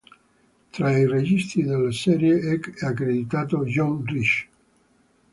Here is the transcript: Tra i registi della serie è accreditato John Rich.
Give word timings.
Tra 0.71 0.97
i 0.97 1.05
registi 1.05 1.61
della 1.61 1.91
serie 1.91 2.39
è 2.39 2.59
accreditato 2.85 3.63
John 3.65 4.03
Rich. 4.03 4.47